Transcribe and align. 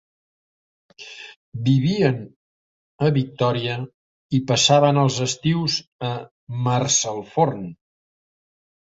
Vivien 1.67 2.17
a 3.07 3.11
Victoria 3.19 3.77
i 4.39 4.43
passaven 4.55 5.03
els 5.05 5.23
estius 5.29 5.79
a 6.13 6.13
Marsalforn. 6.67 7.67